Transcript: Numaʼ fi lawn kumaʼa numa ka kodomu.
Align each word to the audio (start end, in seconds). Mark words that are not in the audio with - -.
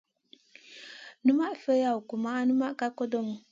Numaʼ 1.25 1.53
fi 1.61 1.71
lawn 1.81 2.05
kumaʼa 2.09 2.41
numa 2.47 2.67
ka 2.79 2.87
kodomu. 2.97 3.33